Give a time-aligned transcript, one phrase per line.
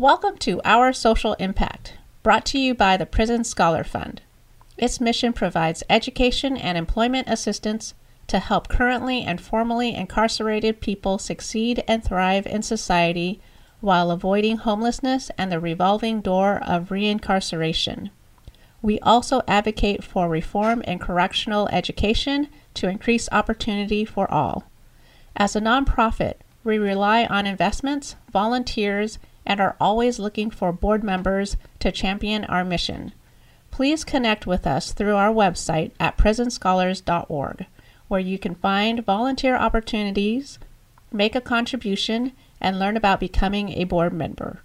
[0.00, 4.22] Welcome to Our Social Impact, brought to you by the Prison Scholar Fund.
[4.78, 7.92] Its mission provides education and employment assistance
[8.26, 13.42] to help currently and formerly incarcerated people succeed and thrive in society
[13.82, 18.08] while avoiding homelessness and the revolving door of reincarceration.
[18.80, 24.64] We also advocate for reform in correctional education to increase opportunity for all.
[25.36, 31.56] As a nonprofit, we rely on investments, volunteers, and are always looking for board members
[31.78, 33.12] to champion our mission.
[33.70, 37.66] Please connect with us through our website at prisonscholars.org,
[38.08, 40.58] where you can find volunteer opportunities,
[41.12, 44.60] make a contribution, and learn about becoming a board member.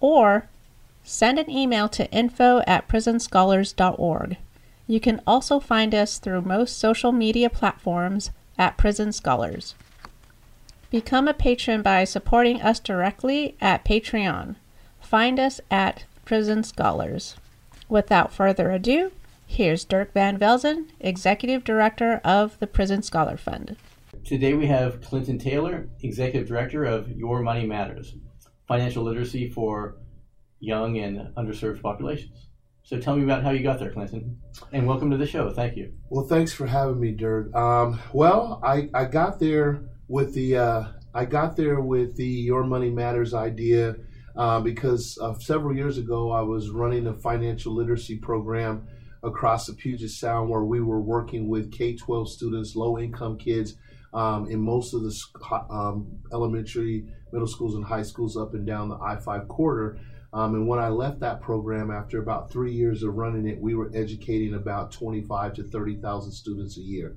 [0.00, 0.48] Or
[1.04, 4.36] send an email to info at prisonscholars.org.
[4.86, 9.74] You can also find us through most social media platforms at Prison Scholars.
[10.90, 14.56] Become a patron by supporting us directly at Patreon.
[15.00, 17.36] Find us at Prison Scholars.
[17.88, 19.12] Without further ado,
[19.46, 23.76] here's Dirk Van Velzen, Executive Director of the Prison Scholar Fund.
[24.24, 28.16] Today we have Clinton Taylor, Executive Director of Your Money Matters,
[28.66, 29.96] financial literacy for
[30.58, 32.48] young and underserved populations.
[32.82, 34.38] So tell me about how you got there, Clinton,
[34.72, 35.52] and welcome to the show.
[35.52, 35.92] Thank you.
[36.08, 37.54] Well, thanks for having me, Dirk.
[37.54, 42.64] Um, well, I, I got there with the uh, I got there with the Your
[42.64, 43.94] Money Matters idea
[44.36, 48.88] uh, because uh, several years ago I was running a financial literacy program
[49.22, 53.76] across the Puget Sound where we were working with K 12 students, low income kids
[54.12, 55.14] um, in most of the
[55.70, 60.00] um, elementary, middle schools, and high schools up and down the I 5 corridor.
[60.32, 63.76] Um, and when I left that program after about three years of running it, we
[63.76, 67.16] were educating about 25 to 30,000 students a year.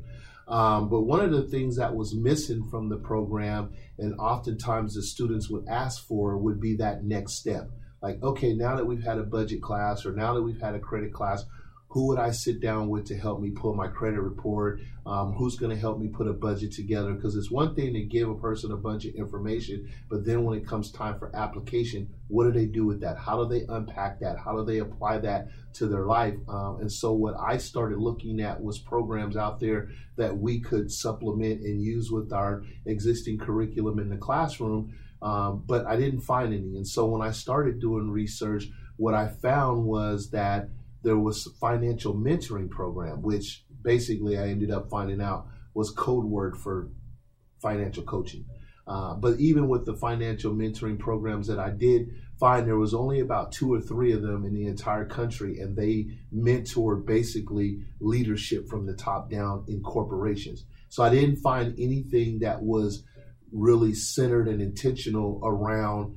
[0.54, 5.02] Um, but one of the things that was missing from the program, and oftentimes the
[5.02, 7.72] students would ask for, would be that next step.
[8.04, 10.80] Like, okay, now that we've had a budget class or now that we've had a
[10.80, 11.44] credit class,
[11.94, 14.81] who would I sit down with to help me pull my credit report?
[15.06, 17.14] Um, who's going to help me put a budget together?
[17.14, 20.58] Because it's one thing to give a person a bunch of information, but then when
[20.58, 23.20] it comes time for application, what do they do with that?
[23.20, 24.40] How do they unpack that?
[24.40, 26.34] How do they apply that to their life?
[26.50, 30.92] Um, and so, what I started looking at was programs out there that we could
[30.92, 34.96] supplement and use with our existing curriculum in the classroom.
[35.22, 36.76] Um, but I didn't find any.
[36.76, 38.66] And so, when I started doing research,
[38.98, 40.70] what I found was that
[41.03, 46.56] there was financial mentoring program, which basically I ended up finding out was code word
[46.58, 46.90] for
[47.62, 48.46] financial coaching.
[48.86, 52.09] Uh, but even with the financial mentoring programs that I did
[52.40, 55.75] find, there was only about two or three of them in the entire country, and
[55.75, 60.66] they mentored basically leadership from the top down in corporations.
[60.90, 63.03] So I didn't find anything that was
[63.53, 66.16] really centered and intentional around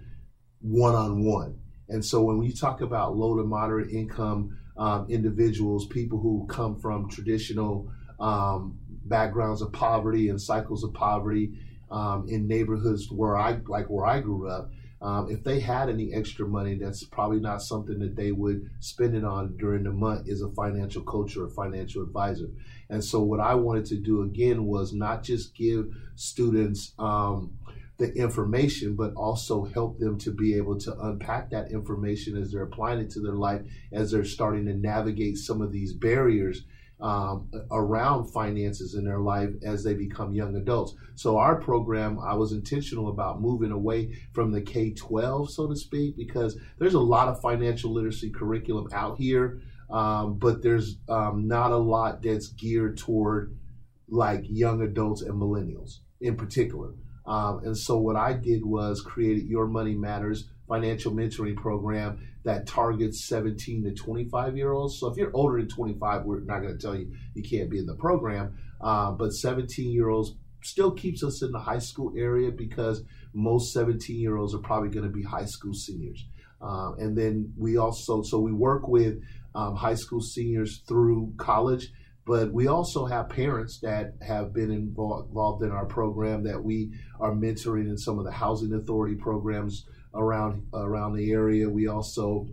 [0.60, 1.60] one on one.
[1.88, 6.78] And so when we talk about low to moderate income um, individuals, people who come
[6.78, 11.52] from traditional um, backgrounds of poverty and cycles of poverty
[11.90, 14.70] um, in neighborhoods where I like where I grew up.
[15.00, 19.14] Um, if they had any extra money, that's probably not something that they would spend
[19.14, 20.26] it on during the month.
[20.26, 22.48] Is a financial coach or a financial advisor,
[22.88, 27.58] and so what I wanted to do again was not just give students um,
[27.98, 32.64] the information, but also help them to be able to unpack that information as they're
[32.64, 33.62] applying it to their life,
[33.92, 36.64] as they're starting to navigate some of these barriers
[37.00, 40.94] um, around finances in their life as they become young adults.
[41.14, 45.76] So, our program, I was intentional about moving away from the K 12, so to
[45.76, 51.46] speak, because there's a lot of financial literacy curriculum out here, um, but there's um,
[51.46, 53.56] not a lot that's geared toward
[54.08, 56.92] like young adults and millennials in particular.
[57.26, 62.66] Um, and so what I did was created Your Money Matters financial mentoring program that
[62.66, 64.98] targets 17 to 25 year olds.
[64.98, 67.78] So if you're older than 25, we're not going to tell you you can't be
[67.78, 68.56] in the program.
[68.80, 73.72] Uh, but 17 year olds still keeps us in the high school area because most
[73.72, 76.24] 17 year olds are probably going to be high school seniors.
[76.60, 79.22] Uh, and then we also, so we work with
[79.54, 81.92] um, high school seniors through college
[82.26, 87.32] but we also have parents that have been involved, in our program that we are
[87.32, 91.70] mentoring in some of the housing authority programs around around the area.
[91.70, 92.48] We also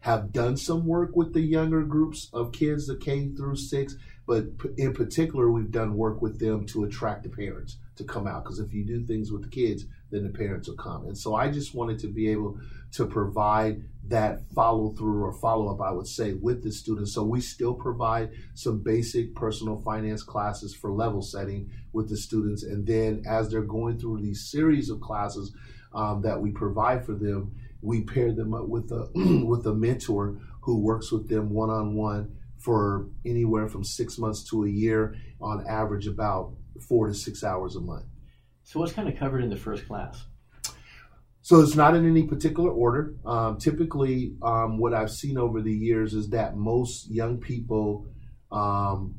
[0.00, 4.46] have done some work with the younger groups of kids, the K through six, but
[4.76, 8.44] in particular, we've done work with them to attract the parents to come out.
[8.44, 11.06] Because if you do things with the kids, then the parents will come.
[11.06, 12.58] And so I just wanted to be able
[12.92, 17.14] to provide that follow through or follow up, I would say, with the students.
[17.14, 22.62] So we still provide some basic personal finance classes for level setting with the students.
[22.62, 25.54] And then as they're going through these series of classes,
[25.94, 29.10] um, that we provide for them, we pair them up with a
[29.46, 34.48] with a mentor who works with them one on one for anywhere from six months
[34.50, 36.54] to a year, on average about
[36.88, 38.06] four to six hours a month.
[38.62, 40.24] So, what's kind of covered in the first class?
[41.44, 43.16] So it's not in any particular order.
[43.26, 48.06] Um, typically, um, what I've seen over the years is that most young people,
[48.50, 49.16] um,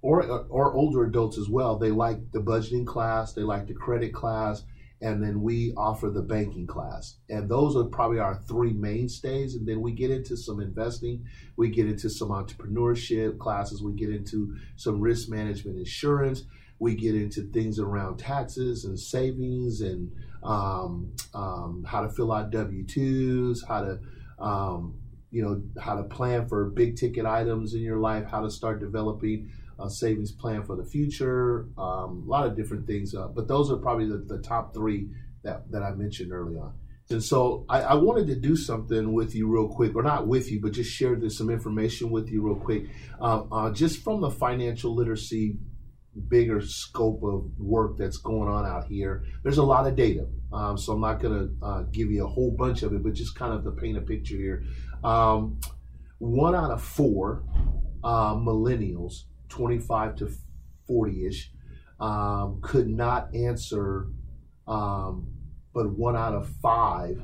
[0.00, 4.14] or or older adults as well, they like the budgeting class, they like the credit
[4.14, 4.64] class,
[5.02, 7.18] and then we offer the banking class.
[7.28, 9.54] And those are probably our three mainstays.
[9.54, 11.26] And then we get into some investing,
[11.58, 16.44] we get into some entrepreneurship classes, we get into some risk management insurance,
[16.78, 20.10] we get into things around taxes and savings and
[20.42, 23.98] um, um, how to fill out W twos, how to
[24.38, 24.94] um,
[25.30, 28.80] you know how to plan for big ticket items in your life, how to start
[28.80, 29.50] developing
[29.80, 33.14] a savings plan for the future, um, a lot of different things.
[33.14, 35.08] Uh, but those are probably the, the, top three
[35.44, 36.74] that, that I mentioned early on.
[37.10, 40.50] And so I, I, wanted to do something with you real quick, or not with
[40.50, 42.86] you, but just share this, some information with you real quick,
[43.20, 45.56] uh, uh, just from the financial literacy
[46.28, 49.24] bigger scope of work that's going on out here.
[49.42, 52.28] There's a lot of data, um, so I'm not going to uh, give you a
[52.28, 54.64] whole bunch of it, but just kind of to paint a picture here.
[55.04, 55.60] Um,
[56.18, 57.44] one out of four
[58.02, 60.30] uh, millennials, 25 to
[60.86, 61.52] 40 ish,
[62.00, 64.06] um, could not answer,
[64.66, 65.28] um,
[65.74, 67.20] but one out of five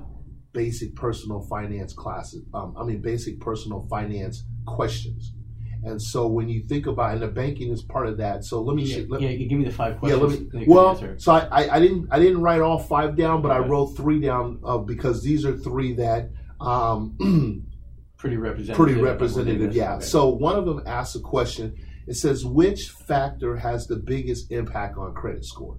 [0.52, 5.34] basic personal finance classes, um, I mean, basic personal finance questions.
[5.84, 8.44] And so when you think about, and the banking is part of that.
[8.44, 10.22] So let me, yeah, let, yeah you give me the five questions.
[10.22, 13.50] Yeah, let me, well, so I, I didn't, I didn't write all five down, but
[13.50, 17.66] I wrote three down uh, because these are three that, um,
[18.16, 18.76] pretty representative.
[18.76, 19.96] Pretty representative, yeah.
[19.96, 20.04] Okay.
[20.06, 21.76] So one of them asks a question.
[22.06, 25.76] It says, which factor has the biggest impact on credit score?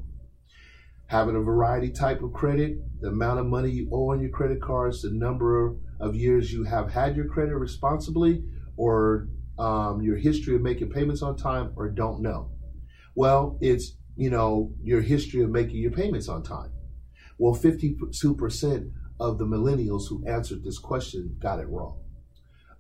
[1.08, 4.62] Having a variety type of credit, the amount of money you owe on your credit
[4.62, 8.44] cards, the number of years you have had your credit responsibly,
[8.78, 12.52] or um, your history of making payments on time or don't know?
[13.16, 16.72] Well, it's, you know, your history of making your payments on time.
[17.38, 22.00] Well, 52% of the millennials who answered this question got it wrong.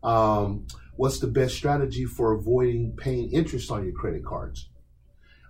[0.03, 0.67] Um,
[0.97, 4.69] what's the best strategy for avoiding paying interest on your credit cards?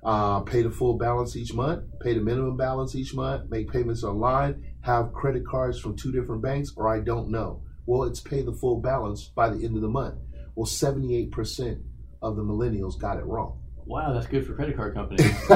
[0.04, 4.04] Uh, pay the full balance each month, pay the minimum balance each month, make payments
[4.04, 7.64] online, have credit cards from two different banks, or I don't know.
[7.88, 10.16] Well, it's pay the full balance by the end of the month.
[10.56, 11.82] Well, 78%
[12.22, 13.62] of the millennials got it wrong.
[13.86, 15.32] Wow, that's good for credit card companies.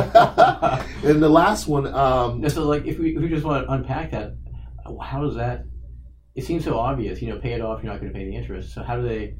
[1.03, 1.87] and the last one.
[1.87, 4.35] Um, so, like, if we, if we just want to unpack that,
[5.01, 5.65] how does that?
[6.35, 7.21] It seems so obvious.
[7.21, 7.81] You know, pay it off.
[7.81, 8.73] You're not going to pay the interest.
[8.73, 9.35] So, how do they?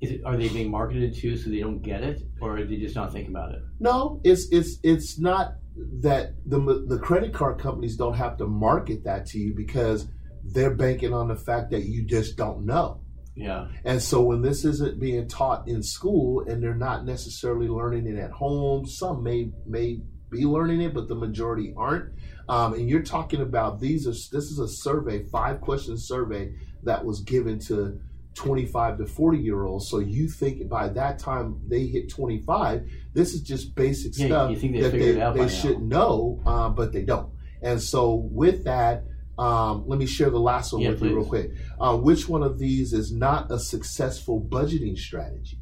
[0.00, 2.76] Is it, are they being marketed to so they don't get it, or are they
[2.76, 3.60] just not think about it?
[3.78, 5.54] No, it's it's it's not
[6.00, 10.08] that the the credit card companies don't have to market that to you because
[10.42, 13.01] they're banking on the fact that you just don't know.
[13.34, 13.68] Yeah.
[13.84, 18.18] And so when this isn't being taught in school and they're not necessarily learning it
[18.18, 20.00] at home, some may may
[20.30, 22.12] be learning it, but the majority aren't.
[22.48, 27.04] Um, and you're talking about these are this is a survey, five question survey that
[27.04, 28.00] was given to
[28.34, 29.88] 25 to 40 year olds.
[29.88, 34.60] So you think by that time they hit 25, this is just basic yeah, stuff
[34.60, 35.12] they that they,
[35.42, 37.30] they should know, uh, but they don't.
[37.62, 39.04] And so with that,
[39.38, 41.10] um, let me share the last one yeah, with please.
[41.10, 41.50] you real quick.
[41.80, 45.58] Uh, which one of these is not a successful budgeting strategy?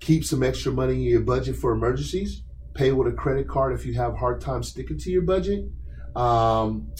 [0.00, 2.42] Keep some extra money in your budget for emergencies.
[2.74, 5.64] Pay with a credit card if you have hard time sticking to your budget.
[6.14, 6.92] Um,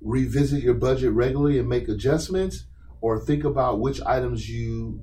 [0.00, 2.66] revisit your budget regularly and make adjustments,
[3.00, 5.00] or think about which items you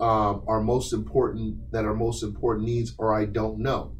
[0.00, 3.94] um, are most important that are most important needs, or I don't know.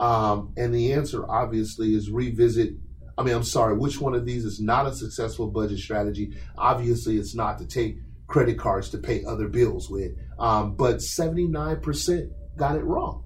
[0.00, 2.74] Um, and the answer obviously is revisit
[3.16, 6.36] I mean, I'm sorry, which one of these is not a successful budget strategy?
[6.56, 12.30] Obviously, it's not to take credit cards to pay other bills with, um, but 79%
[12.56, 13.24] got it wrong.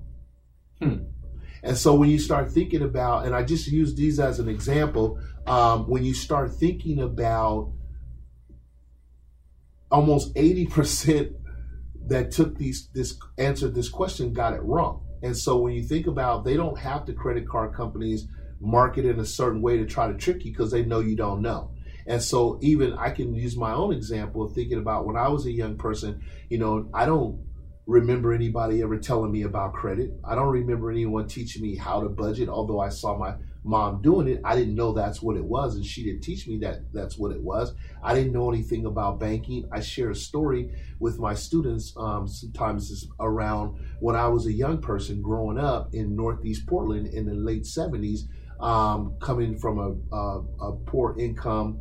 [0.80, 0.96] Hmm.
[1.62, 5.20] And so when you start thinking about, and I just use these as an example,
[5.46, 7.72] um, when you start thinking about
[9.90, 11.34] almost 80%
[12.06, 15.04] that took these this answered this question got it wrong.
[15.22, 18.26] And so when you think about they don't have the credit card companies
[18.60, 21.42] market in a certain way to try to trick you because they know you don't
[21.42, 21.70] know.
[22.06, 25.44] And so even I can use my own example of thinking about when I was
[25.46, 27.44] a young person, you know, I don't
[27.86, 30.12] remember anybody ever telling me about credit.
[30.24, 33.34] I don't remember anyone teaching me how to budget, although I saw my
[33.64, 34.40] mom doing it.
[34.44, 37.32] I didn't know that's what it was, and she didn't teach me that that's what
[37.32, 37.74] it was.
[38.02, 39.68] I didn't know anything about banking.
[39.72, 44.80] I share a story with my students um, sometimes around when I was a young
[44.80, 48.20] person growing up in Northeast Portland in the late 70s
[48.60, 51.80] um, coming from a, a, a poor income,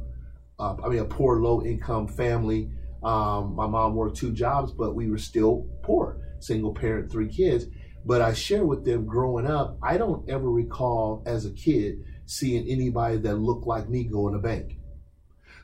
[0.60, 2.70] uh, I mean, a poor low income family.
[3.04, 7.66] Um, my mom worked two jobs, but we were still poor, single parent, three kids.
[8.06, 12.68] But I share with them growing up, I don't ever recall as a kid seeing
[12.68, 14.78] anybody that looked like me go in a bank.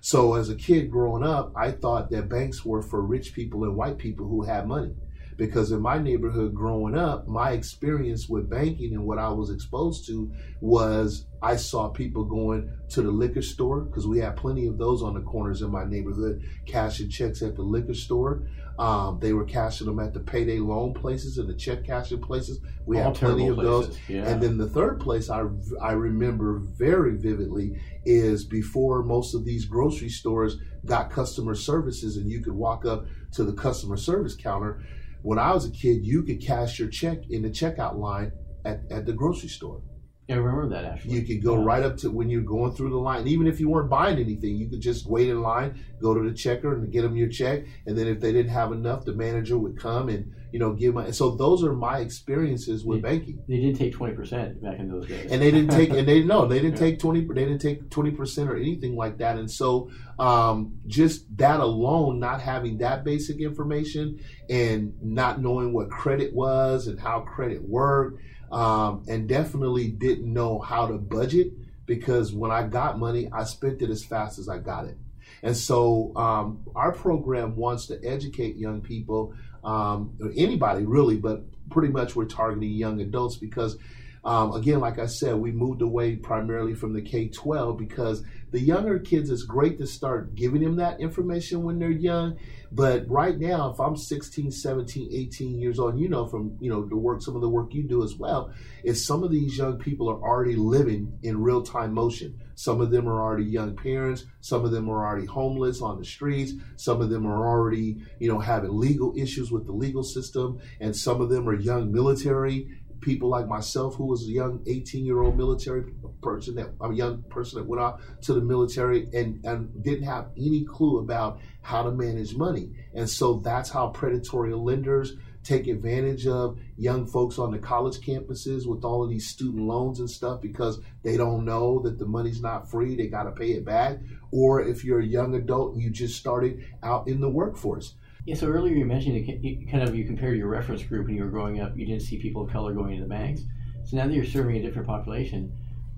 [0.01, 3.75] So as a kid growing up, I thought that banks were for rich people and
[3.75, 4.93] white people who had money
[5.37, 10.05] because in my neighborhood growing up, my experience with banking and what I was exposed
[10.07, 14.77] to was I saw people going to the liquor store because we had plenty of
[14.77, 18.43] those on the corners in my neighborhood, cashing checks at the liquor store.
[18.79, 22.59] Um, they were cashing them at the payday loan places and the check cashing places.
[22.87, 23.99] We All had plenty of terrible those.
[24.07, 24.27] yeah.
[24.27, 25.43] And then the third place I,
[25.79, 32.29] I remember very vividly is before most of these grocery stores got customer services and
[32.29, 34.81] you could walk up to the customer service counter.
[35.23, 38.33] When I was a kid, you could cash your check in the checkout line
[38.65, 39.81] at, at the grocery store.
[40.27, 41.15] Yeah, I remember that actually.
[41.15, 41.65] You could go Yeah.
[41.65, 43.27] right up to when you're going through the line.
[43.27, 46.33] Even if you weren't buying anything, you could just wait in line, go to the
[46.33, 47.65] checker and get them your check.
[47.85, 50.93] And then if they didn't have enough, the manager would come and, you know, give
[50.93, 51.11] my.
[51.11, 53.09] So those are my experiences with Yeah.
[53.09, 53.39] banking.
[53.49, 55.29] They didn't take twenty percent back in those days.
[55.29, 56.87] And they didn't take, and they no, they didn't Yeah.
[56.87, 59.37] take twenty, they didn't take twenty percent or anything like that.
[59.37, 59.89] And so,
[60.19, 66.87] um, just that alone, not having that basic information and not knowing what credit was
[66.87, 68.21] and how credit worked,
[68.53, 71.53] um, and definitely didn't know how to budget
[71.87, 74.97] because when I got money, I spent it as fast as I got it.
[75.41, 79.33] And so, um, our program wants to educate young people,
[79.63, 83.77] um, or anybody really, but pretty much we're targeting young adults because
[84.25, 88.59] um, again, like I said, we moved away primarily from the K 12 because the
[88.59, 92.37] younger kids, it's great to start giving them that information when they're young.
[92.75, 96.83] But right now, if I'm 16, 17, 18 years old, you know, from, you know,
[96.83, 98.51] the work, some of the work you do as well,
[98.83, 102.41] is some of these young people are already living in real time motion.
[102.55, 104.25] Some of them are already young parents.
[104.41, 106.53] Some of them are already homeless on the streets.
[106.75, 110.59] Some of them are already, you know, having legal issues with the legal system.
[110.79, 115.05] And some of them are young military people like myself, who was a young 18
[115.05, 115.83] year old military
[116.21, 120.29] person that a young person that went out to the military and, and didn't have
[120.37, 122.71] any clue about how to manage money.
[122.93, 128.65] And so that's how predatory lenders take advantage of young folks on the college campuses
[128.65, 132.41] with all of these student loans and stuff because they don't know that the money's
[132.41, 133.99] not free, they got to pay it back.
[134.31, 137.95] Or if you're a young adult and you just started out in the workforce,
[138.25, 141.23] Yeah, so earlier you mentioned you kind of you compared your reference group when you
[141.23, 141.77] were growing up.
[141.77, 143.41] You didn't see people of color going into the banks.
[143.85, 145.51] So now that you're serving a different population,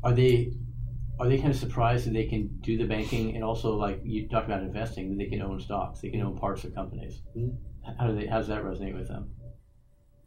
[0.04, 0.54] are they
[1.20, 4.28] are they kind of surprised that they can do the banking and also like you
[4.28, 7.22] talked about investing that they can own stocks, they can own parts of companies.
[7.38, 7.58] Mhm.
[8.00, 8.26] How do they?
[8.26, 9.30] How does that resonate with them?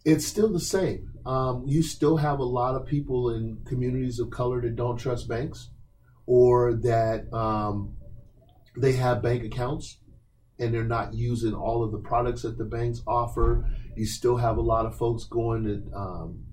[0.04, 1.10] it's still the same.
[1.26, 5.28] Um, you still have a lot of people in communities of color that don't trust
[5.28, 5.70] banks,
[6.24, 7.96] or that um,
[8.76, 9.98] they have bank accounts
[10.58, 13.64] and they're not using all of the products that the banks offer.
[13.96, 16.44] You still have a lot of folks going to um,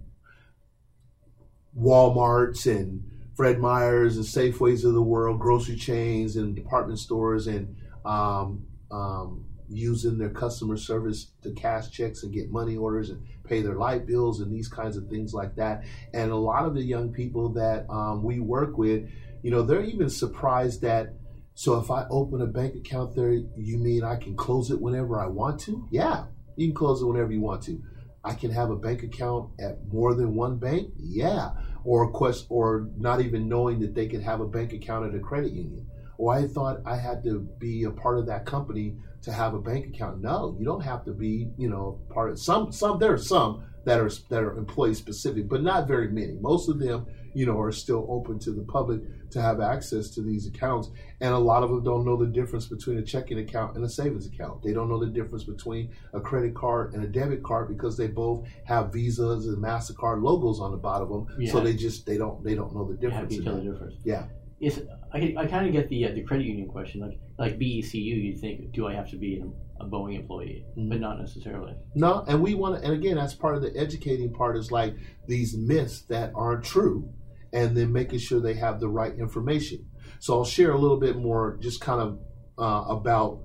[1.78, 3.04] Walmarts and
[3.36, 9.46] Fred Meyers and Safeways of the world, grocery chains and department stores, and um, um,
[9.68, 14.06] using their customer service to cash checks and get money orders and pay their light
[14.06, 15.84] bills and these kinds of things like that.
[16.14, 19.10] And a lot of the young people that um, we work with,
[19.42, 21.14] you know, they're even surprised that.
[21.56, 25.20] So if I open a bank account there, you mean I can close it whenever
[25.20, 25.88] I want to?
[25.90, 26.26] Yeah,
[26.58, 27.82] you can close it whenever you want to.
[28.26, 30.90] I can have a bank account at more than one bank?
[30.98, 31.52] Yeah.
[31.86, 35.20] Or quest or not even knowing that they could have a bank account at a
[35.20, 35.88] credit union.
[36.18, 39.62] Or I thought I had to be a part of that company to have a
[39.62, 40.22] bank account.
[40.22, 43.64] No, you don't have to be, you know, part of some some there are some
[43.86, 46.34] that are that are employee specific, but not very many.
[46.42, 47.06] Most of them,
[47.36, 49.02] you know, are still open to the public
[49.32, 50.90] to have access to these accounts.
[51.20, 53.90] And a lot of them don't know the difference between a checking account and a
[53.90, 54.64] savings account.
[54.64, 58.08] They don't know the difference between a credit card and a debit card because they
[58.08, 61.46] both have Visas and Mastercard logos on the bottom of them.
[61.48, 63.36] So they just they don't they don't know the difference.
[63.36, 63.96] to tell the difference.
[64.04, 64.26] Yeah.
[64.60, 64.80] Yes,
[65.14, 67.02] I, I kind of get the uh, the credit union question.
[67.02, 69.44] Like like BECU, you think, do I have to be
[69.82, 70.66] a Boeing employee?
[70.78, 70.90] Mhm.
[70.90, 71.76] But not necessarily.
[71.94, 74.96] No, and we want to, and again, that's part of the educating part is like
[75.28, 77.10] these myths that aren't true,
[77.56, 79.88] and then making sure they have the right information.
[80.20, 82.20] So I'll share a little bit more, just kind of
[82.60, 83.44] uh, about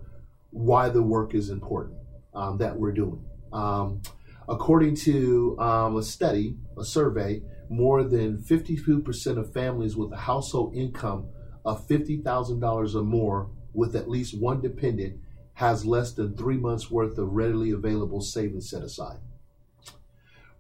[0.51, 1.97] why the work is important
[2.35, 3.25] um, that we're doing.
[3.53, 4.03] Um,
[4.49, 10.75] according to um, a study, a survey, more than 52% of families with a household
[10.75, 11.29] income
[11.65, 15.21] of $50,000 or more with at least one dependent
[15.55, 19.19] has less than three months worth of readily available savings set aside.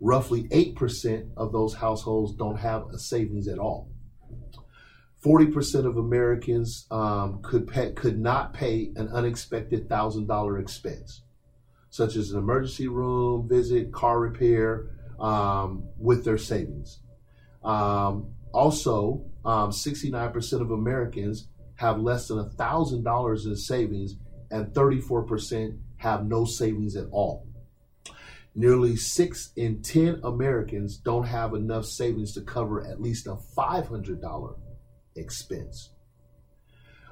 [0.00, 3.90] Roughly 8% of those households don't have a savings at all.
[5.22, 11.22] 40% of Americans um, could pay, could not pay an unexpected thousand dollar expense,
[11.90, 14.86] such as an emergency room visit, car repair,
[15.20, 17.00] um, with their savings.
[17.62, 24.16] Um, also, 69% um, of Americans have less than thousand dollars in savings,
[24.50, 27.46] and 34% have no savings at all.
[28.54, 34.58] Nearly six in 10 Americans don't have enough savings to cover at least a $500
[35.16, 35.90] expense.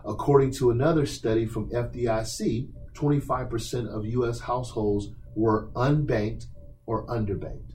[0.05, 4.41] According to another study from FDIC, 25% of U.S.
[4.41, 6.47] households were unbanked
[6.87, 7.75] or underbanked.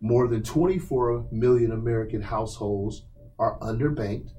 [0.00, 3.04] More than 24 million American households
[3.38, 4.30] are underbanked,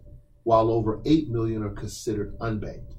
[0.43, 2.93] while over 8 million are considered unbanked.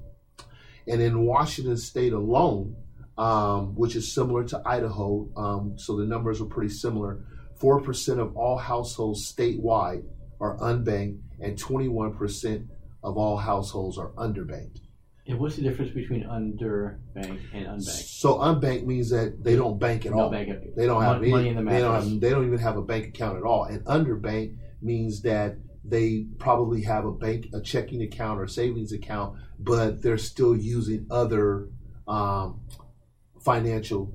[0.87, 2.75] And in Washington state alone,
[3.17, 7.23] um, which is similar to Idaho, um, so the numbers are pretty similar,
[7.59, 10.03] 4% of all households statewide
[10.39, 12.67] are unbanked, and 21%
[13.03, 14.79] of all households are underbanked.
[15.25, 18.19] And what's the difference between underbanked and unbanked?
[18.19, 20.29] So unbanked means that they don't bank at no all.
[20.29, 22.75] Bank, they don't have money any, in the they don't have, they don't even have
[22.75, 23.63] a bank account at all.
[23.63, 25.55] And underbanked means that
[25.85, 31.07] they probably have a bank, a checking account or savings account, but they're still using
[31.09, 31.69] other
[32.05, 32.59] um,
[33.43, 34.13] financial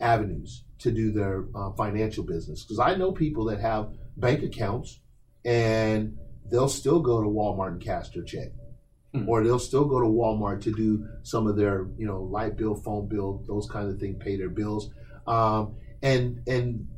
[0.00, 2.62] avenues to do their uh, financial business.
[2.62, 5.00] Because I know people that have bank accounts
[5.44, 6.16] and
[6.50, 8.48] they'll still go to Walmart and cash their check.
[9.12, 9.28] Hmm.
[9.28, 12.74] Or they'll still go to Walmart to do some of their, you know, light bill,
[12.74, 14.90] phone bill, those kind of things, pay their bills.
[15.26, 16.88] Um, and and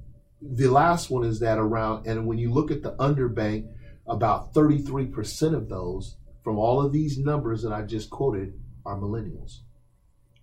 [0.42, 3.68] the last one is that around, and when you look at the underbank,
[4.06, 9.60] about 33% of those from all of these numbers that I just quoted are millennials.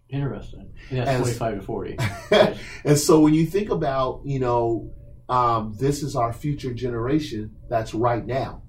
[0.09, 0.73] Interesting.
[0.89, 1.97] Yeah, that's and, 25 to 40.
[2.85, 4.93] and so when you think about, you know,
[5.29, 8.63] um, this is our future generation that's right now.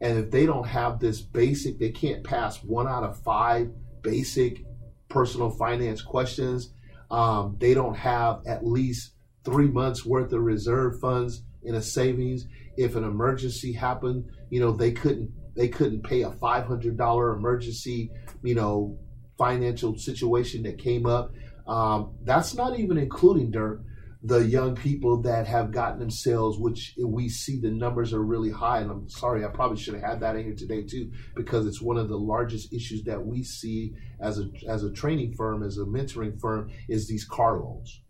[0.00, 3.70] And if they don't have this basic, they can't pass one out of five
[4.02, 4.64] basic
[5.08, 6.72] personal finance questions.
[7.10, 9.12] Um, they don't have at least
[9.44, 12.46] three months worth of reserve funds in a savings.
[12.76, 17.32] If an emergency happened, you know, they couldn't they couldn't pay a five hundred dollar
[17.32, 18.10] emergency,
[18.42, 18.98] you know,
[19.38, 21.32] financial situation that came up.
[21.66, 23.82] Um, that's not even including Dirk,
[24.22, 28.80] the young people that have gotten themselves, which we see the numbers are really high.
[28.80, 31.80] And I'm sorry, I probably should have had that in here today too, because it's
[31.80, 35.78] one of the largest issues that we see as a as a training firm, as
[35.78, 38.00] a mentoring firm, is these car loans.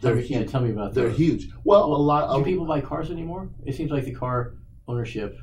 [0.00, 0.30] They're huge.
[0.30, 1.00] Yeah, tell me about that.
[1.00, 1.48] They're huge.
[1.62, 2.32] Well, a lot.
[2.32, 3.50] Do of, people buy cars anymore?
[3.66, 4.54] It seems like the car
[4.88, 5.36] ownership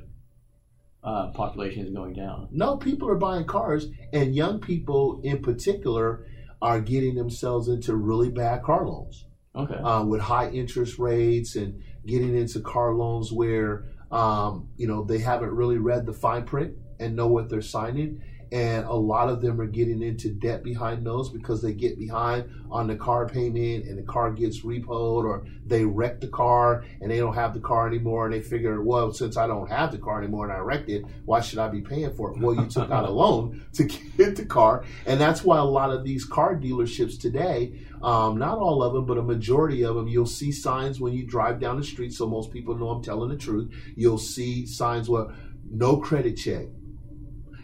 [1.08, 2.50] uh, population is going down.
[2.52, 6.28] No, people are buying cars, and young people in particular
[6.62, 9.26] are getting themselves into really bad car loans.
[9.56, 9.76] Okay.
[9.76, 15.20] Um, with high interest rates and getting into car loans where um, you know they
[15.20, 19.42] haven't really read the fine print and know what they're signing and a lot of
[19.42, 23.86] them are getting into debt behind those because they get behind on the car payment
[23.86, 27.60] and the car gets repoed or they wreck the car and they don't have the
[27.60, 30.58] car anymore and they figure well since i don't have the car anymore and i
[30.58, 32.40] wrecked it why should i be paying for it?
[32.40, 34.84] Well you took out a loan to get the car.
[35.06, 39.06] And that's why a lot of these car dealerships today um, not all of them
[39.06, 42.14] but a majority of them you'll see signs when you drive down the street.
[42.14, 43.74] So most people know i'm telling the truth.
[43.96, 45.28] You'll see signs where
[45.70, 46.68] no credit check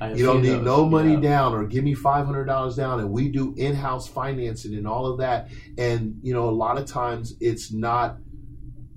[0.10, 0.66] you don't need those.
[0.66, 1.20] no money yeah.
[1.20, 5.50] down or give me $500 down and we do in-house financing and all of that
[5.78, 8.18] and you know a lot of times it's not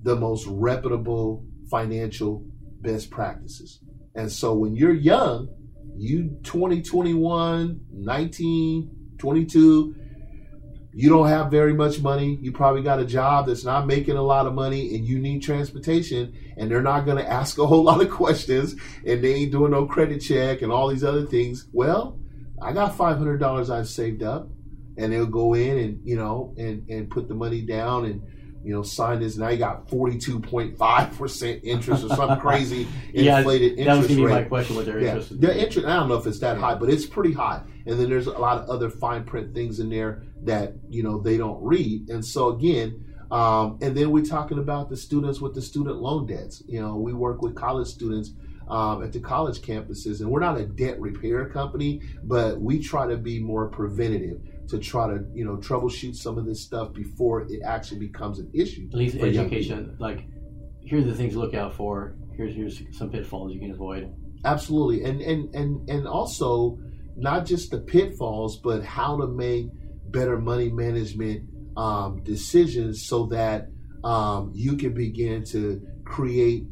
[0.03, 2.45] the most reputable financial
[2.81, 3.79] best practices
[4.15, 5.49] and so when you're young
[5.97, 9.95] you 20 21 19 22
[10.97, 12.39] you don't have very much money.
[12.41, 15.43] You probably got a job that's not making a lot of money and you need
[15.43, 19.51] transportation and they're not going to ask a whole lot of questions and they ain't
[19.51, 21.67] doing no credit check and all these other things.
[21.71, 22.17] Well,
[22.59, 24.49] I got $500 I've saved up
[24.97, 28.23] and they'll go in and, you know, and, and put the money down and,
[28.63, 29.37] you know, sign this.
[29.37, 34.25] Now you got 42.5% interest or some crazy yeah, inflated interest That was to be
[34.25, 35.39] my question, what their interest.
[35.39, 37.61] The interest, I don't know if it's that high, but it's pretty high.
[37.87, 41.21] And then there's a lot of other fine print things in there that you know
[41.21, 42.09] they don't read.
[42.09, 46.25] And so again, um, and then we're talking about the students with the student loan
[46.25, 46.63] debts.
[46.67, 48.31] You know, we work with college students
[48.69, 53.07] um, at the college campuses, and we're not a debt repair company, but we try
[53.07, 57.41] to be more preventative to try to you know troubleshoot some of this stuff before
[57.49, 58.87] it actually becomes an issue.
[58.91, 60.25] At least education, like
[60.81, 62.15] here are the things to look out for.
[62.35, 64.13] Here's here's some pitfalls you can avoid.
[64.45, 66.77] Absolutely, and and and and also
[67.17, 69.67] not just the pitfalls, but how to make
[70.05, 73.67] better money management um, decisions so that
[74.03, 76.63] um, you can begin to create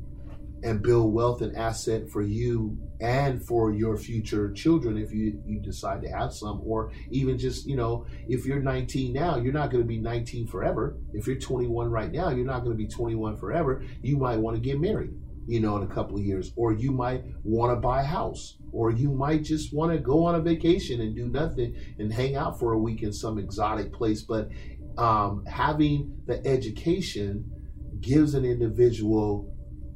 [0.63, 5.59] and build wealth and asset for you and for your future children if you, you
[5.59, 9.69] decide to have some or even just you know if you're 19 now you're not
[9.69, 10.95] going to be 19 forever.
[11.13, 13.83] If you're 21 right now you're not going to be 21 forever.
[14.01, 15.13] You might want to get married
[15.47, 18.57] you know in a couple of years or you might want to buy a house
[18.71, 22.35] or you might just want to go on a vacation and do nothing and hang
[22.35, 24.49] out for a week in some exotic place but
[24.97, 27.51] um, having the education
[27.99, 29.53] gives an individual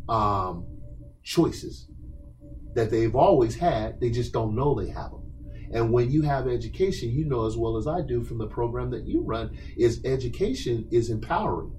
[0.08, 0.66] um,
[1.24, 1.88] choices
[2.74, 4.00] that they've always had.
[4.00, 5.24] They just don't know they have them.
[5.72, 8.90] And when you have education, you know as well as I do from the program
[8.92, 11.74] that you run, is education is empowering.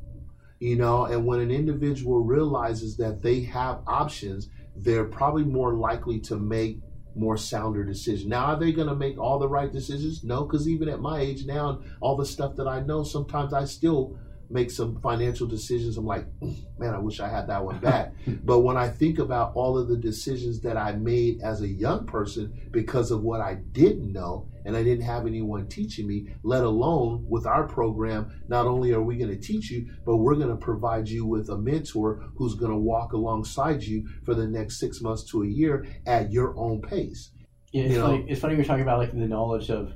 [0.61, 6.21] You know, and when an individual realizes that they have options, they're probably more likely
[6.21, 6.81] to make
[7.17, 8.29] more sounder decisions.
[8.29, 10.23] Now, are they going to make all the right decisions?
[10.23, 13.65] No, because even at my age now, all the stuff that I know, sometimes I
[13.65, 14.19] still
[14.51, 15.97] make some financial decisions.
[15.97, 18.13] I'm like, mm, man, I wish I had that one back.
[18.45, 22.07] but when I think about all of the decisions that I made as a young
[22.07, 26.65] person because of what I didn't know and I didn't have anyone teaching me, let
[26.65, 30.49] alone with our program, not only are we going to teach you, but we're going
[30.49, 34.79] to provide you with a mentor who's going to walk alongside you for the next
[34.79, 37.31] six months to a year at your own pace.
[37.73, 39.93] Yeah, it's, funny, it's funny you're talking about like the knowledge of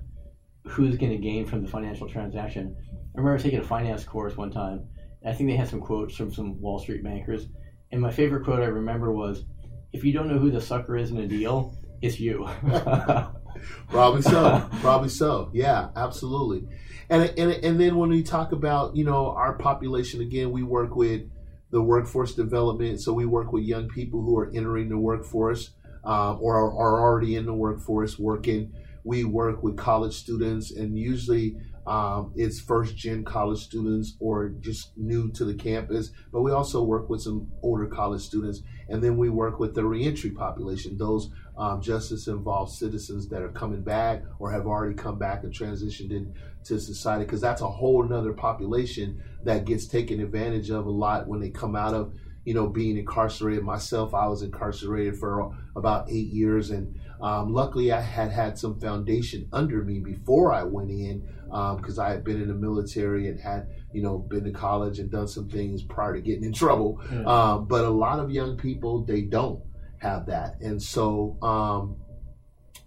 [0.64, 2.74] who's going to gain from the financial transaction
[3.14, 4.88] I remember taking a finance course one time.
[5.24, 7.46] I think they had some quotes from some Wall Street bankers.
[7.92, 9.44] And my favorite quote I remember was,
[9.92, 12.48] if you don't know who the sucker is in a deal, it's you.
[13.88, 14.68] probably so.
[14.80, 15.50] Probably so.
[15.54, 16.66] Yeah, absolutely.
[17.08, 20.96] And, and and then when we talk about you know our population again, we work
[20.96, 21.22] with
[21.70, 23.00] the workforce development.
[23.00, 25.70] So we work with young people who are entering the workforce
[26.02, 28.72] um, or are, are already in the workforce working.
[29.04, 34.96] We work with college students, and usually um, it's first gen college students or just
[34.96, 38.62] new to the campus, but we also work with some older college students.
[38.88, 43.50] And then we work with the reentry population, those um, justice involved citizens that are
[43.50, 48.10] coming back or have already come back and transitioned into society, because that's a whole
[48.12, 52.14] other population that gets taken advantage of a lot when they come out of
[52.44, 57.90] you know, being incarcerated myself, I was incarcerated for about eight years, and um, luckily
[57.90, 62.22] I had had some foundation under me before I went in because um, I had
[62.22, 65.82] been in the military and had you know been to college and done some things
[65.82, 67.00] prior to getting in trouble.
[67.26, 69.62] Um, but a lot of young people they don't
[69.98, 71.96] have that, and so um,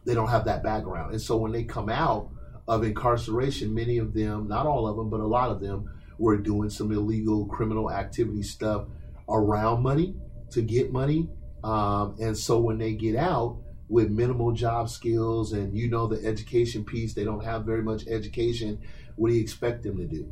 [0.06, 1.14] they don't have that background.
[1.14, 2.30] And so when they come out
[2.68, 6.38] of incarceration, many of them, not all of them, but a lot of them, were
[6.38, 8.86] doing some illegal criminal activity stuff
[9.28, 10.14] around money
[10.52, 11.28] to get money.
[11.64, 13.58] Um, and so when they get out,
[13.90, 18.06] with minimal job skills and you know the education piece they don't have very much
[18.08, 18.80] education
[19.16, 20.32] what do you expect them to do?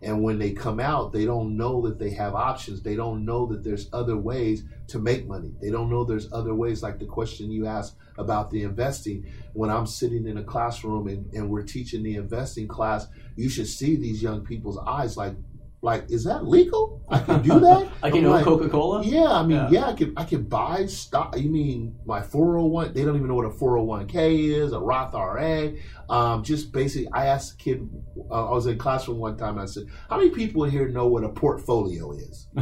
[0.00, 2.82] And when they come out they don't know that they have options.
[2.82, 5.52] They don't know that there's other ways to make money.
[5.60, 9.26] They don't know there's other ways like the question you asked about the investing.
[9.52, 13.68] When i'm sitting in a classroom and, and we're teaching the investing class you should
[13.68, 15.34] see these young people's eyes like
[15.80, 17.00] like, is that legal?
[17.08, 17.88] I can do that.
[18.02, 19.04] I can own like, Coca Cola.
[19.04, 19.70] Yeah, I mean, yeah.
[19.70, 20.12] yeah, I can.
[20.16, 21.38] I can buy stock.
[21.38, 22.92] You mean my four hundred one?
[22.92, 25.74] They don't even know what a four hundred one k is, a Roth IRA.
[26.10, 27.88] Um, just basically, I asked a kid.
[28.30, 29.50] Uh, I was in classroom one time.
[29.50, 32.48] and I said, "How many people here know what a portfolio is?"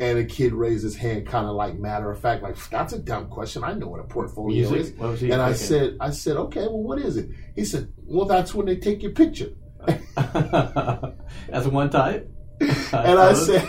[0.00, 2.98] and a kid raised his hand, kind of like matter of fact, like that's a
[2.98, 3.62] dumb question.
[3.62, 4.94] I know what a portfolio Music?
[4.98, 5.22] is.
[5.24, 7.28] and I said, I said, okay, well, what is it?
[7.54, 9.50] He said, well, that's when they take your picture.
[11.48, 12.30] As one type.
[12.60, 13.68] and I said,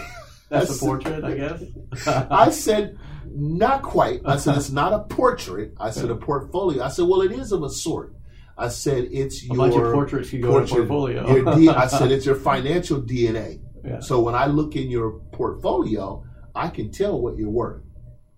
[0.50, 1.64] "That's a portrait, I guess."
[2.30, 6.90] I said, "Not quite." I said, "It's not a portrait." I said, "A portfolio." I
[6.90, 8.14] said, "Well, it is of a sort."
[8.58, 11.70] I said, "It's a your bunch of portraits can go portrait, in portfolio." your D,
[11.70, 14.00] I said, "It's your financial DNA." Yeah.
[14.00, 17.82] So when I look in your portfolio, I can tell what you're worth,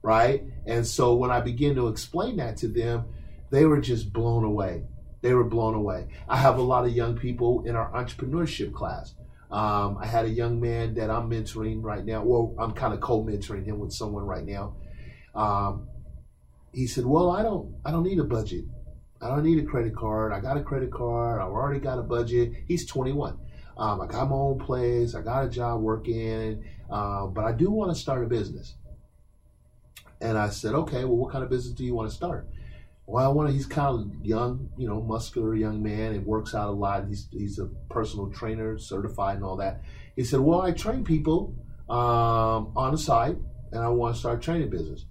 [0.01, 0.43] right?
[0.65, 3.05] And so when I begin to explain that to them,
[3.49, 4.83] they were just blown away
[5.23, 6.05] they were blown away.
[6.27, 9.15] I have a lot of young people in our entrepreneurship class.
[9.49, 12.23] Um, I had a young man that I'm mentoring right now.
[12.23, 14.75] Well, I'm kind of co-mentoring him with someone right now.
[15.33, 15.87] Um,
[16.73, 18.65] he said, "Well, I don't, I don't need a budget.
[19.21, 20.33] I don't need a credit card.
[20.33, 21.39] I got a credit card.
[21.39, 23.39] I've already got a budget." He's 21.
[23.77, 25.15] Um, I got my own place.
[25.15, 28.75] I got a job working, uh, but I do want to start a business.
[30.19, 32.45] And I said, "Okay, well, what kind of business do you want to start?"
[33.05, 36.69] Well, I want he's kind of young, you know, muscular young man and works out
[36.69, 37.05] a lot.
[37.07, 39.81] He's, he's a personal trainer, certified and all that.
[40.15, 41.55] He said, well, I train people
[41.89, 43.37] um, on the side
[43.71, 45.05] and I want to start training business.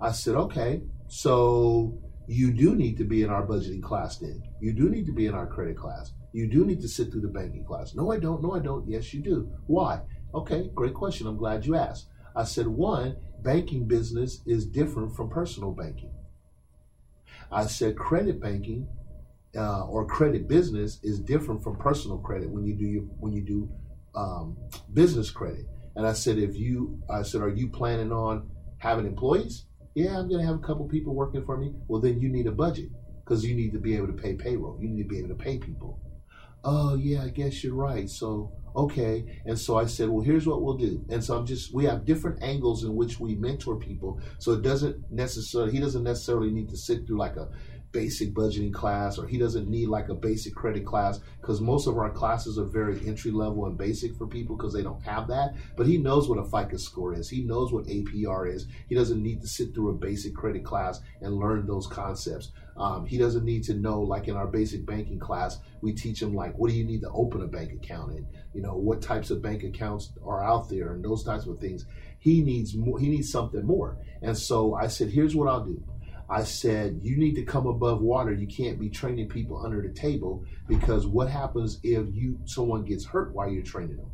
[0.00, 4.42] I said, okay, so you do need to be in our budgeting class then.
[4.60, 6.12] You do need to be in our credit class.
[6.32, 7.94] You do need to sit through the banking class.
[7.94, 8.42] No, I don't.
[8.42, 8.88] No, I don't.
[8.88, 9.48] Yes, you do.
[9.68, 10.00] Why?
[10.34, 11.26] Okay, great question.
[11.26, 12.08] I'm glad you asked.
[12.34, 16.12] I said, one, banking business is different from personal banking.
[17.50, 18.88] I said credit banking
[19.56, 23.42] uh, or credit business is different from personal credit when you do your, when you
[23.42, 23.68] do
[24.14, 24.56] um,
[24.92, 25.66] business credit.
[25.94, 29.64] And I said, if you, I said, are you planning on having employees?
[29.94, 31.72] Yeah, I'm going to have a couple people working for me.
[31.88, 32.90] Well, then you need a budget
[33.24, 34.78] because you need to be able to pay payroll.
[34.80, 35.98] You need to be able to pay people.
[36.64, 38.08] Oh, yeah, I guess you're right.
[38.10, 39.40] So, okay.
[39.44, 41.04] And so I said, well, here's what we'll do.
[41.08, 44.20] And so I'm just, we have different angles in which we mentor people.
[44.38, 47.48] So it doesn't necessarily, he doesn't necessarily need to sit through like a
[47.92, 51.96] basic budgeting class or he doesn't need like a basic credit class because most of
[51.96, 55.54] our classes are very entry level and basic for people because they don't have that.
[55.76, 57.28] But he knows what a FICO score is.
[57.28, 58.66] He knows what APR is.
[58.88, 62.52] He doesn't need to sit through a basic credit class and learn those concepts.
[62.76, 66.34] Um, he doesn't need to know like in our basic banking class we teach him
[66.34, 69.30] like what do you need to open a bank account and you know what types
[69.30, 71.86] of bank accounts are out there and those types of things.
[72.18, 73.96] He needs more he needs something more.
[74.20, 75.82] And so I said here's what I'll do
[76.28, 78.32] I said, you need to come above water.
[78.32, 83.04] You can't be training people under the table because what happens if you someone gets
[83.04, 84.10] hurt while you're training them?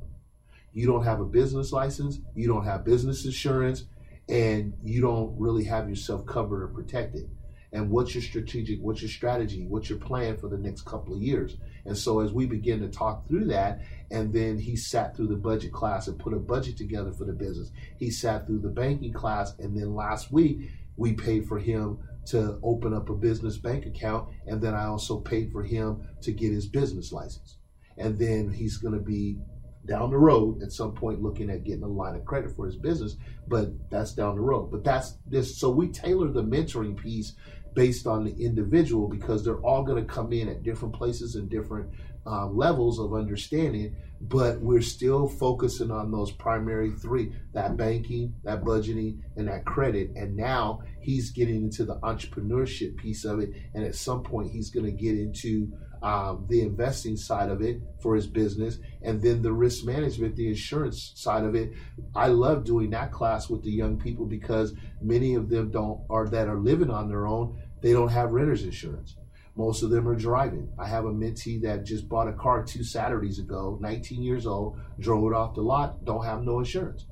[0.72, 3.84] You don't have a business license, you don't have business insurance,
[4.28, 7.30] and you don't really have yourself covered or protected.
[7.74, 11.22] And what's your strategic, what's your strategy, what's your plan for the next couple of
[11.22, 11.56] years?
[11.86, 15.36] And so as we begin to talk through that, and then he sat through the
[15.36, 17.70] budget class and put a budget together for the business.
[17.98, 22.58] He sat through the banking class, and then last week we paid for him to
[22.62, 26.52] open up a business bank account, and then I also paid for him to get
[26.52, 27.58] his business license.
[27.98, 29.38] And then he's going to be
[29.86, 32.76] down the road at some point looking at getting a line of credit for his
[32.76, 33.16] business,
[33.48, 34.70] but that's down the road.
[34.70, 35.58] But that's this.
[35.58, 37.34] So we tailor the mentoring piece
[37.74, 41.48] based on the individual because they're all going to come in at different places and
[41.48, 41.90] different
[42.26, 48.62] um, levels of understanding, but we're still focusing on those primary three that banking, that
[48.62, 50.10] budgeting, and that credit.
[50.14, 53.50] And now he's getting into the entrepreneurship piece of it.
[53.74, 57.80] And at some point, he's going to get into um, the investing side of it
[58.00, 61.72] for his business, and then the risk management, the insurance side of it.
[62.14, 66.28] I love doing that class with the young people because many of them don't, or
[66.28, 69.16] that are living on their own, they don't have renter's insurance.
[69.54, 70.70] Most of them are driving.
[70.78, 74.78] I have a mentee that just bought a car two Saturdays ago, 19 years old,
[74.98, 77.04] drove it off the lot, don't have no insurance.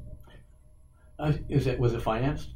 [1.18, 2.50] Uh, is it was it financed?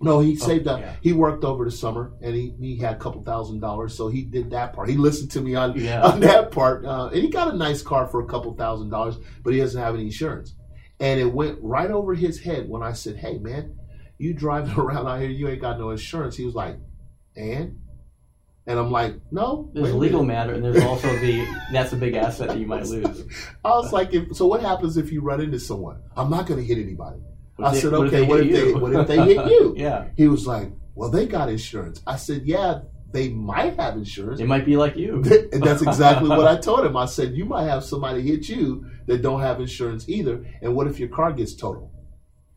[0.00, 0.80] No, he saved up.
[0.80, 0.94] yeah.
[1.02, 4.22] He worked over the summer, and he, he had a couple thousand dollars, so he
[4.22, 4.88] did that part.
[4.88, 6.02] He listened to me on Yeah.
[6.02, 9.16] on that part, uh, and he got a nice car for a couple thousand dollars,
[9.42, 10.54] but he doesn't have any insurance.
[11.00, 13.76] And it went right over his head when I said, "Hey, man,
[14.18, 16.76] you driving around out here, you ain't got no insurance." He was like,
[17.36, 17.80] "And?"
[18.68, 21.96] And I'm like, "No, There's a legal minute." matter, and there's also the that's a
[21.96, 23.24] big asset that you might lose.
[23.64, 26.02] I was like, if, "So what happens if you run into someone?
[26.16, 27.20] I'm not going to hit anybody."
[27.58, 30.28] I if said, "Okay, they what if they what if they hit you?" yeah, He
[30.28, 34.66] was like, "Well, they got insurance." I said, "Yeah, they might have insurance." it might
[34.66, 35.22] be like you.
[35.50, 36.94] and that's exactly what I told him.
[36.94, 40.44] I said, "You might have somebody hit you that don't have insurance either.
[40.60, 41.90] And what if your car gets totaled?"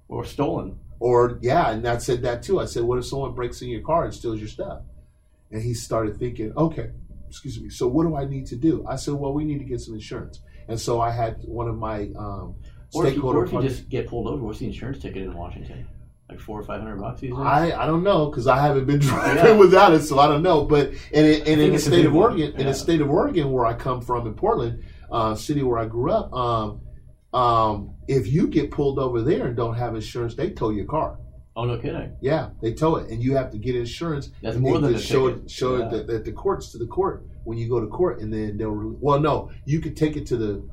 [0.10, 0.78] or stolen.
[1.00, 2.60] Or yeah, and I said that too.
[2.60, 4.82] I said, "What if someone breaks in your car and steals your stuff?"
[5.52, 6.90] And he started thinking, "Okay,
[7.28, 7.70] excuse me.
[7.70, 9.94] So what do I need to do?" I said, "Well, we need to get some
[9.96, 12.56] insurance." And so I had one of my um,
[12.94, 15.24] Or if, you, stakeholder or if you just get pulled over, what's the insurance ticket
[15.24, 15.88] in Washington?
[16.30, 17.40] Like four or five hundred bucks these days.
[17.40, 19.58] I, I don't know because I haven't been driving Yeah.
[19.58, 20.64] without it, so I don't know.
[20.64, 22.16] But and, it, and in the state of.
[22.16, 25.78] Oregon, in the state of Oregon, where I come from in Portland, uh, city where
[25.78, 26.82] I grew up, um,
[27.34, 31.18] um, if you get pulled over there and don't have insurance, they tow your car.
[31.56, 32.16] Oh no kidding.
[32.22, 34.30] Yeah, they tow it, and you have to get insurance.
[34.42, 35.44] That's more than just a show ticket.
[35.46, 35.94] it, show Yeah.
[35.94, 38.96] it at the, courts to the court when you go to court, and then they'll.
[39.00, 40.68] Well, no, you could take it to the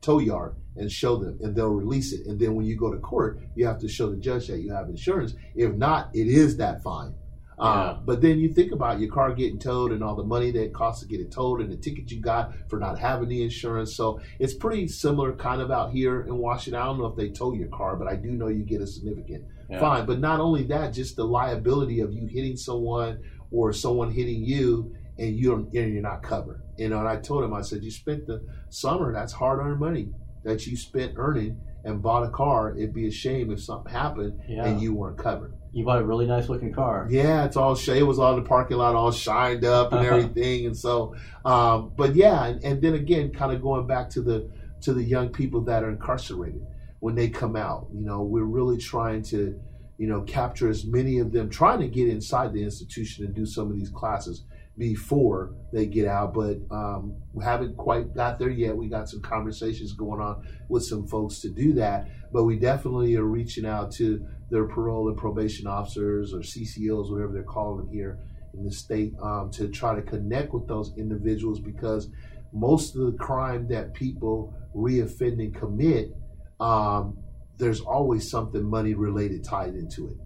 [0.00, 2.26] tow yard and show them, and they'll release it.
[2.26, 4.72] And then when you go to court, you have to show the judge that you
[4.72, 5.34] have insurance.
[5.54, 7.14] If not, it is that fine.
[7.58, 7.64] Yeah.
[7.64, 10.62] Uh, but then you think about your car getting towed and all the money that
[10.64, 13.42] it costs to get it towed and the ticket you got for not having the
[13.42, 13.94] insurance.
[13.94, 16.80] So it's pretty similar kind of out here in Washington.
[16.80, 18.86] I don't know if they tow your car, but I do know you get a
[18.86, 19.78] significant Yeah.
[19.80, 20.06] fine.
[20.06, 23.18] But not only that, just the liability of you hitting someone
[23.50, 26.62] or someone hitting you and you don't, and you're not covered.
[26.78, 29.78] You know, and I told him, I said, you spent the summer, that's hard earned
[29.78, 30.08] money
[30.42, 32.74] that you spent earning and bought a car.
[32.76, 34.64] It'd be a shame if something happened Yeah.
[34.66, 35.52] and you weren't covered.
[35.72, 37.06] You bought a really nice looking car.
[37.10, 40.66] Yeah, it's all it was all in the parking lot, all shined up and everything,
[40.66, 41.14] and so.
[41.44, 44.50] Um, but yeah, and, and then again, kind of going back to the
[44.82, 46.66] to the young people that are incarcerated
[47.00, 47.88] when they come out.
[47.94, 49.58] You know, we're really trying to
[50.02, 53.46] you know, capture as many of them, trying to get inside the institution and do
[53.46, 54.42] some of these classes
[54.76, 58.76] before they get out, but um, we haven't quite got there yet.
[58.76, 63.14] We got some conversations going on with some folks to do that, but we definitely
[63.16, 67.88] are reaching out to their parole and probation officers or CCOs, whatever they're calling them
[67.92, 68.18] here
[68.54, 72.10] in the state, um, to try to connect with those individuals because
[72.52, 76.14] most of the crime that people reoffend and commit,
[76.60, 77.16] um,
[77.56, 80.16] there's always something money related tied into it.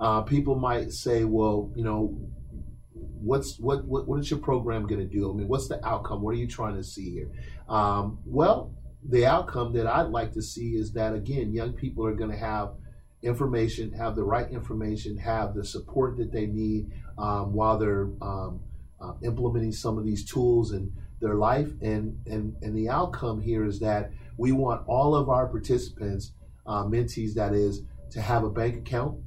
[0.00, 2.18] Uh, people might say, well, you know,
[2.92, 5.30] what's what what, what is your program going to do?
[5.30, 6.22] I mean, what's the outcome?
[6.22, 7.30] What are you trying to see here?
[7.68, 8.74] Um, well,
[9.08, 12.36] the outcome that I'd like to see is that again, young people are going to
[12.36, 12.70] have
[13.26, 18.60] information, have the right information, have the support that they need um, while they're um,
[19.00, 21.68] uh, implementing some of these tools in their life.
[21.82, 26.32] And, and, and the outcome here is that we want all of our participants,
[26.66, 29.18] uh, mentees, that is, to have a bank account,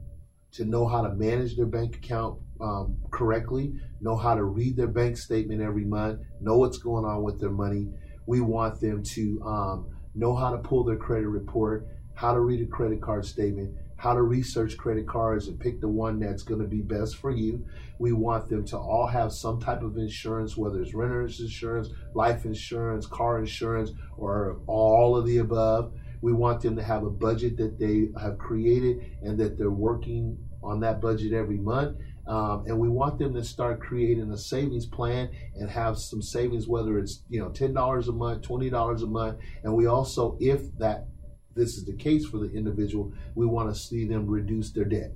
[0.54, 4.88] to know how to manage their bank account um, correctly, know how to read their
[4.88, 7.88] bank statement every month, know what's going on with their money.
[8.26, 12.62] We want them to um, know how to pull their credit report, how to read
[12.62, 16.62] a credit card statement, how to research credit cards and pick the one that's going
[16.62, 17.66] to be best for you.
[18.00, 22.46] We want them to all have some type of insurance, whether it's renter's insurance, life
[22.46, 25.92] insurance, car insurance, or all of the above.
[26.22, 30.38] We want them to have a budget that they have created and that they're working
[30.64, 31.98] on that budget every month.
[32.26, 36.68] Um, and we want them to start creating a savings plan and have some savings,
[36.68, 40.38] whether it's you know ten dollars a month, twenty dollars a month, and we also,
[40.40, 41.08] if that
[41.56, 45.12] this is the case for the individual, we want to see them reduce their debt.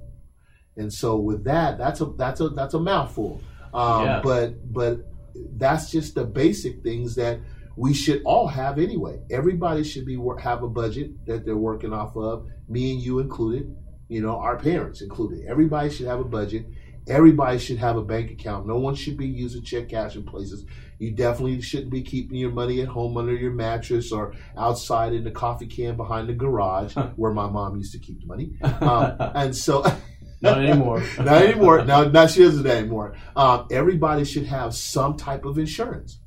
[0.76, 3.42] And so with that, that's a that's a that's a mouthful.
[3.74, 4.22] Um, yes.
[4.24, 5.14] But but
[5.56, 7.40] that's just the basic things that
[7.76, 9.20] we should all have anyway.
[9.32, 12.48] Everybody should be have a budget that they're working off of.
[12.68, 13.76] Me and you included.
[14.10, 15.46] You know, our parents included.
[15.48, 16.66] Everybody should have a budget
[17.08, 18.66] Everybody should have a bank account.
[18.66, 20.66] No one should be using check cash in places.
[21.00, 25.24] You definitely shouldn't be keeping your money at home under your mattress or outside in
[25.24, 28.54] the coffee can behind the garage where my mom used to keep the money.
[28.84, 29.82] Um, and so.
[30.42, 31.02] not anymore.
[31.18, 31.84] not anymore.
[31.86, 33.16] Now, now she doesn't anymore.
[33.36, 36.20] Um, everybody should have some type of insurance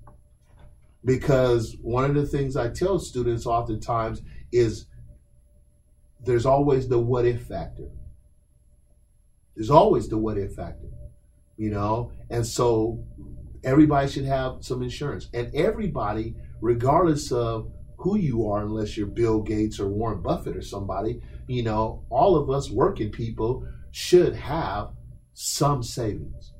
[1.05, 4.87] because one of the things I tell students oftentimes is
[6.25, 7.91] there's always the what if factor.
[9.57, 10.89] There's always the what if factor,
[11.57, 12.13] you know?
[12.31, 13.05] And so
[13.65, 15.29] everybody should have some insurance.
[15.33, 20.63] And everybody, regardless of who you are, unless you're Bill Gates or Warren Buffett or
[20.63, 24.91] somebody, you know, all of us working people should have
[25.33, 26.53] some savings.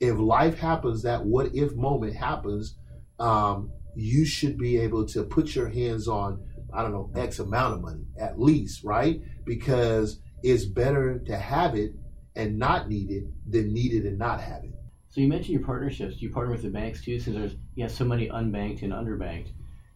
[0.00, 2.76] If life happens, that what if moment happens,
[3.18, 7.74] um, you should be able to put your hands on, I don't know, X amount
[7.74, 9.20] of money at least, right?
[9.44, 11.92] Because it's better to have it
[12.36, 14.70] and not need it than need it and not have it.
[15.08, 16.16] So you mentioned your partnerships.
[16.16, 17.18] Do you partner with the banks too?
[17.18, 19.48] Since there's you have so many unbanked and underbanked,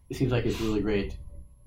[0.09, 1.17] it seems like it's a really great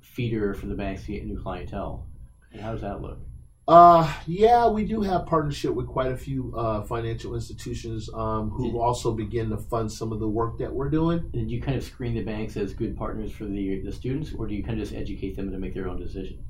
[0.03, 2.07] feeder for the banks to get new clientele.
[2.53, 3.21] And how does that look?
[3.67, 8.73] Uh, yeah, we do have partnership with quite a few uh, financial institutions um, who
[8.73, 11.31] did, also begin to fund some of the work that we're doing.
[11.31, 14.47] Did you kind of screen the banks as good partners for the the students, or
[14.47, 16.45] do you kind of just educate them to make their own decision?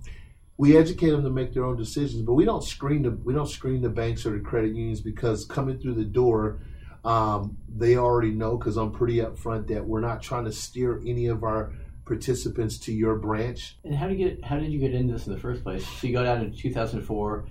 [0.56, 3.48] We educate them to make their own decisions, but we don't screen the we don't
[3.48, 6.60] screen the banks or the credit unions because coming through the door,
[7.04, 11.26] um, they already know because I'm pretty upfront that we're not trying to steer any
[11.26, 11.72] of our
[12.04, 13.78] participants to your branch.
[13.84, 15.86] And how did you get how did you get into this in the first place?
[15.86, 17.46] So you got out in 2004.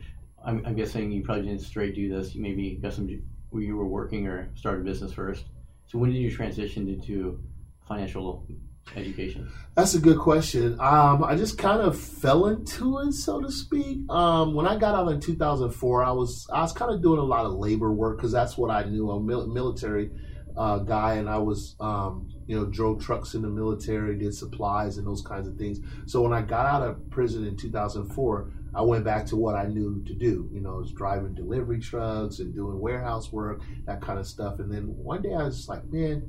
[0.46, 2.36] I'm, I'm guessing you probably didn't straight do this.
[2.36, 3.10] You maybe got some
[3.50, 5.46] where you were working or started business first.
[5.88, 7.40] So when did you transition into
[7.88, 8.48] financial
[8.96, 9.52] education?
[9.76, 10.78] That's a good question.
[10.80, 14.00] Um, I just kind of fell into it, so to speak.
[14.10, 17.24] Um, when I got out in 2004, I was I was kind of doing a
[17.24, 19.10] lot of labor work because that's what I knew.
[19.10, 20.12] I'm a military
[20.56, 24.98] uh, guy, and I was um, you know drove trucks in the military, did supplies
[24.98, 25.80] and those kinds of things.
[26.06, 28.52] So when I got out of prison in 2004.
[28.76, 30.50] I went back to what I knew to do.
[30.52, 34.58] You know, was driving delivery trucks and doing warehouse work, that kind of stuff.
[34.58, 36.24] And then one day I was like, man,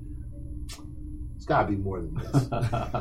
[1.37, 2.29] it's got to be more than this.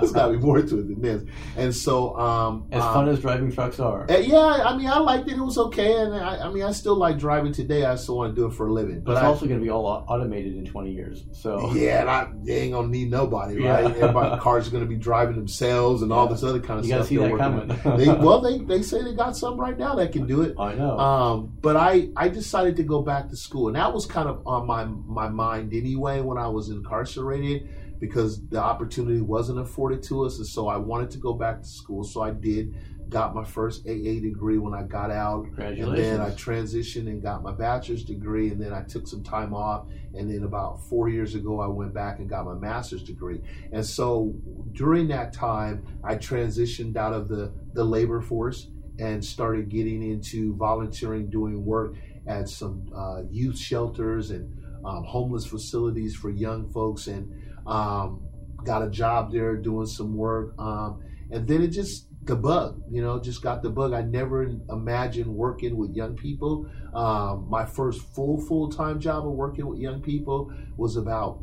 [0.03, 1.23] it's got to be more to it than this.
[1.55, 4.97] And so, um, as um, fun as driving trucks are, uh, yeah, I mean, I
[4.97, 5.37] liked it.
[5.37, 7.85] It was okay, and I, I, mean, I still like driving today.
[7.85, 8.95] I still want to do it for a living.
[8.95, 11.23] But, but it's I, also going to be all automated in twenty years.
[11.31, 13.83] So yeah, and I they ain't gonna need nobody, right?
[13.83, 14.03] Yeah.
[14.03, 16.17] Everybody, cars are going to be driving themselves and yeah.
[16.17, 17.11] all this other kind of you stuff.
[17.11, 17.97] You got to see that coming.
[17.97, 20.55] they, well, they they say they got some right now that can do it.
[20.59, 20.97] I know.
[20.99, 24.45] Um, but I I decided to go back to school, and that was kind of
[24.45, 27.69] on my my mind anyway when I was incarcerated
[28.03, 30.37] because the opportunity wasn't afforded to us.
[30.37, 32.03] And so I wanted to go back to school.
[32.03, 32.75] So I did
[33.07, 35.45] got my first AA degree when I got out.
[35.85, 39.53] And then I transitioned and got my bachelor's degree, and then I took some time
[39.53, 39.87] off.
[40.15, 43.39] And then about four years ago, I went back and got my master's degree.
[43.71, 44.35] And so
[44.73, 48.67] during that time, I transitioned out of the, the labor force
[48.99, 51.95] and started getting into volunteering, doing work
[52.27, 57.31] at some uh, youth shelters and um, homeless facilities for young folks, and
[57.65, 58.21] um,
[58.63, 60.53] got a job there doing some work.
[60.57, 63.93] Um, and then it just the bug, you know, just got the bug.
[63.93, 66.69] I never imagined working with young people.
[66.93, 71.39] Um, my first full full time job of working with young people was about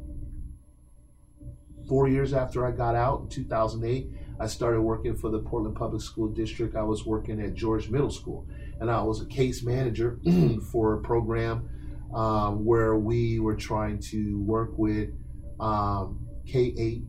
[1.88, 4.10] four years after I got out in 2008.
[4.38, 6.74] I started working for the Portland Public School District.
[6.74, 8.46] I was working at George Middle School,
[8.80, 10.18] and I was a case manager
[10.72, 11.68] for a program
[12.14, 15.10] um, where we were trying to work with
[15.60, 17.04] um, K 8.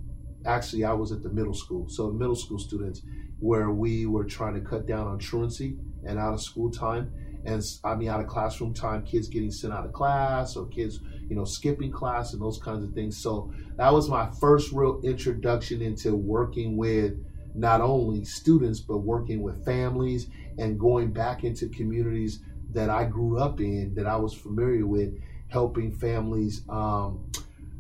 [0.46, 3.04] Actually, I was at the middle school, so middle school students,
[3.40, 7.12] where we were trying to cut down on truancy and out of school time.
[7.46, 11.00] And I mean, out of classroom time, kids getting sent out of class or kids,
[11.28, 13.18] you know, skipping class and those kinds of things.
[13.18, 17.14] So that was my first real introduction into working with
[17.56, 20.28] not only students, but working with families
[20.58, 22.40] and going back into communities
[22.72, 27.26] that I grew up in, that I was familiar with, helping families, um,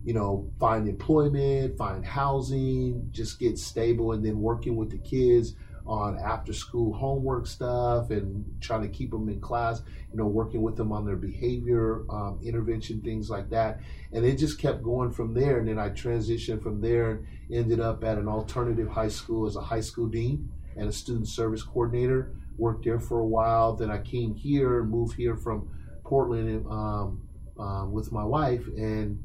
[0.03, 5.55] you know, find employment, find housing, just get stable, and then working with the kids
[5.85, 9.81] on after school homework stuff and trying to keep them in class,
[10.11, 13.79] you know, working with them on their behavior um, intervention, things like that.
[14.11, 15.57] And it just kept going from there.
[15.59, 19.55] And then I transitioned from there and ended up at an alternative high school as
[19.55, 23.75] a high school dean and a student service coordinator worked there for a while.
[23.75, 25.69] Then I came here, and moved here from
[26.03, 27.21] Portland um,
[27.59, 29.23] uh, with my wife, and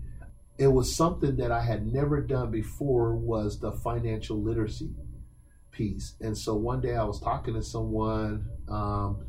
[0.58, 3.14] it was something that I had never done before.
[3.14, 4.90] Was the financial literacy
[5.70, 9.26] piece, and so one day I was talking to someone um,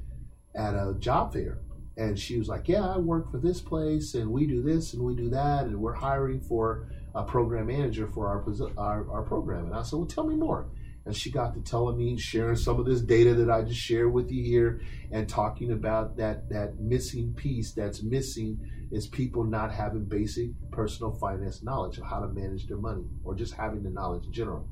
[0.56, 1.60] at a job fair,
[1.98, 5.04] and she was like, "Yeah, I work for this place, and we do this and
[5.04, 8.46] we do that, and we're hiring for a program manager for our
[8.78, 10.68] our, our program." And I said, "Well, tell me more."
[11.08, 14.12] and she got to telling me, sharing some of this data that I just shared
[14.12, 18.60] with you here, and talking about that that missing piece that's missing
[18.92, 23.36] is people not having basic personal finance knowledge of how to manage their money, or
[23.36, 24.68] just having the knowledge in general.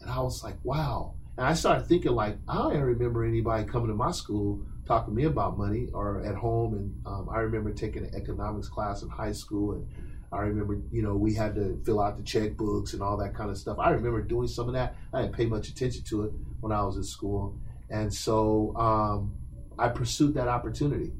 [0.00, 1.14] And I was like, wow.
[1.36, 5.16] And I started thinking like, I don't remember anybody coming to my school talking to
[5.16, 6.74] me about money or at home.
[6.74, 9.86] And um, I remember taking an economics class in high school and
[10.32, 13.50] I remember, you know, we had to fill out the checkbooks and all that kind
[13.50, 13.78] of stuff.
[13.78, 14.94] I remember doing some of that.
[15.12, 17.58] I didn't pay much attention to it when I was in school.
[17.88, 19.34] And so um,
[19.78, 21.12] I pursued that opportunity.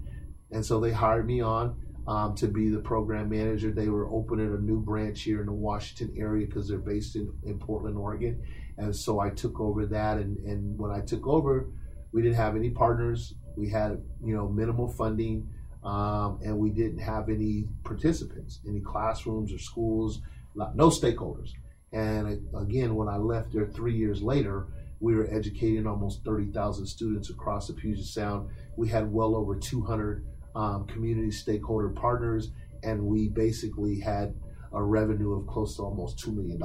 [0.51, 1.77] And so they hired me on
[2.09, 3.71] um, to be the program manager.
[3.71, 7.31] They were opening a new branch here in the Washington area because they're based in,
[7.45, 8.43] in Portland, Oregon.
[8.79, 10.17] And so I took over that.
[10.17, 11.69] And, and when I took over,
[12.13, 13.35] we didn't have any partners.
[13.57, 15.51] We had, you know, minimal funding
[15.85, 20.23] um, and we didn't have any participants, any classrooms or schools,
[20.55, 21.51] no stakeholders.
[21.93, 24.67] And again, when I left there three years later,
[25.01, 28.49] we were educating almost 30,000 students across the Puget Sound.
[28.77, 30.25] We had well over 200
[30.55, 32.51] um, community stakeholder partners,
[32.83, 34.35] and we basically had
[34.73, 36.61] a revenue of close to almost $2 million.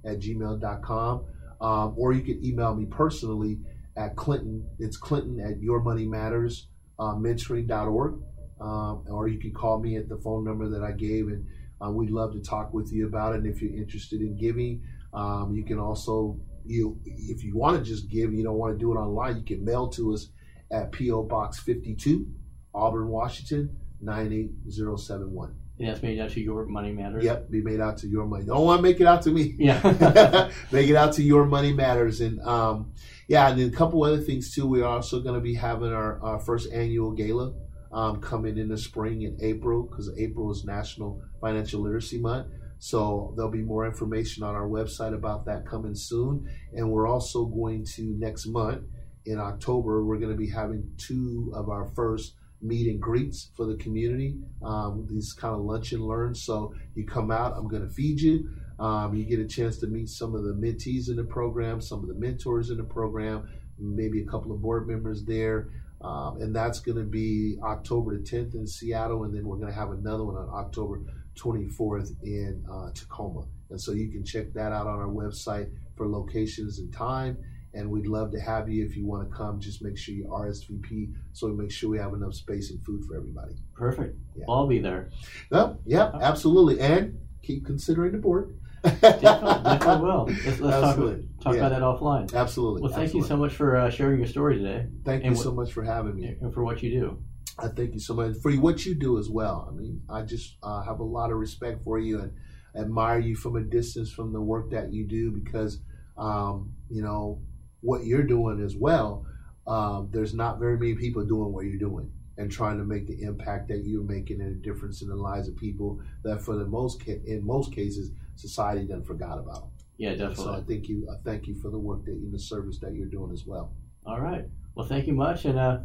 [0.04, 1.24] at gmail.com.
[1.60, 3.58] Um, or you can email me personally
[3.96, 4.66] at Clinton.
[4.78, 6.66] It's Clinton at Your Money Matters
[6.98, 8.22] uh, mentoring.org.
[8.60, 11.46] Um, or you can call me at the phone number that I gave, and
[11.84, 13.38] uh, we'd love to talk with you about it.
[13.38, 17.84] And if you're interested in giving, um, you can also you if you want to
[17.84, 20.28] just give, you don't want to do it online, you can mail to us
[20.70, 22.26] at PO Box 52,
[22.74, 25.54] Auburn, Washington 98071.
[25.76, 27.24] And that's made out to Your Money Matters.
[27.24, 28.44] Yep, be made out to Your Money.
[28.44, 29.54] Don't want to make it out to me.
[29.58, 30.50] Yeah.
[30.72, 32.92] make it out to Your Money Matters, and um,
[33.26, 34.68] yeah, and then a couple other things too.
[34.68, 37.54] We're also going to be having our, our first annual gala
[37.92, 42.48] um, coming in the spring in April because April is National Financial Literacy Month.
[42.78, 46.48] So there'll be more information on our website about that coming soon.
[46.72, 48.84] And we're also going to next month
[49.26, 53.66] in October, we're going to be having two of our first meet and greets for
[53.66, 54.36] the community.
[54.62, 56.42] Um, these kind of lunch and learns.
[56.42, 58.48] So you come out, I'm going to feed you.
[58.78, 62.00] Um, you get a chance to meet some of the mentees in the program, some
[62.00, 63.48] of the mentors in the program,
[63.78, 65.70] maybe a couple of board members there.
[66.00, 69.72] Um, and that's going to be October the 10th in Seattle, and then we're going
[69.72, 71.00] to have another one on October
[71.36, 73.44] 24th in uh, Tacoma.
[73.70, 77.36] And so you can check that out on our website for locations and time.
[77.72, 79.58] And we'd love to have you if you want to come.
[79.58, 83.04] Just make sure you RSVP so we make sure we have enough space and food
[83.04, 83.54] for everybody.
[83.74, 84.16] Perfect.
[84.36, 84.44] Yeah.
[84.48, 85.10] I'll be there.
[85.50, 86.78] Well, yeah, absolutely.
[86.78, 88.56] And keep considering the board.
[88.84, 90.24] Definitely, definitely will.
[90.44, 91.28] Let's, let's talk, Absolutely.
[91.42, 91.66] talk Yeah.
[91.66, 92.32] about that offline.
[92.34, 92.82] Absolutely.
[92.82, 95.52] Well, thank you so much for uh, sharing your story today Thank you what- so
[95.52, 96.36] much for having me.
[96.40, 97.18] and for what you do.
[97.58, 99.68] I thank you so much for what you do as well.
[99.68, 102.32] I mean, I just uh, have a lot of respect for you and
[102.76, 105.78] admire you from a distance from the work that you do because,
[106.18, 107.40] um, you know,
[107.80, 109.26] what you're doing as well.
[109.66, 113.22] Um, there's not very many people doing what you're doing and trying to make the
[113.22, 116.66] impact that you're making and a difference in the lives of people that, for the
[116.66, 119.68] most ca- in most cases, society done forgot about.
[119.96, 120.44] Yeah, definitely.
[120.44, 121.08] So I thank you.
[121.08, 123.72] I thank you for the work that you, the service that you're doing as well.
[124.04, 124.44] All right.
[124.74, 125.78] Well, thank you much, and uh,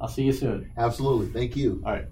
[0.00, 0.70] I'll see you soon.
[0.76, 1.28] Absolutely.
[1.28, 1.82] Thank you.
[1.84, 2.06] All right.